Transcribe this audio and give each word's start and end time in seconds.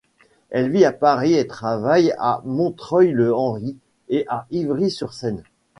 Elle 0.49 0.71
vit 0.71 0.83
à 0.83 0.93
Paris 0.93 1.35
et 1.35 1.45
travaille 1.45 2.11
à 2.17 2.41
Montreuil-le-Henri 2.43 3.77
et 4.09 4.25
à 4.29 4.47
Ivry-sur-Seine. 4.49 5.43